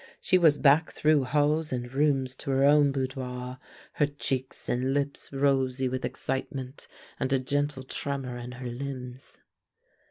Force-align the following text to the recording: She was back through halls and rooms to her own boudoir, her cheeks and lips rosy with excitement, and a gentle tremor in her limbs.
She 0.19 0.39
was 0.39 0.57
back 0.57 0.91
through 0.91 1.25
halls 1.25 1.71
and 1.71 1.93
rooms 1.93 2.33
to 2.37 2.49
her 2.49 2.63
own 2.63 2.91
boudoir, 2.91 3.59
her 3.93 4.07
cheeks 4.07 4.67
and 4.67 4.95
lips 4.95 5.31
rosy 5.31 5.87
with 5.87 6.03
excitement, 6.03 6.87
and 7.19 7.31
a 7.31 7.37
gentle 7.37 7.83
tremor 7.83 8.35
in 8.35 8.53
her 8.53 8.67
limbs. 8.71 9.37